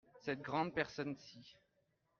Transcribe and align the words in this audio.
Cette 0.19 0.41
grande 0.41 0.73
personne-ci. 0.73 1.55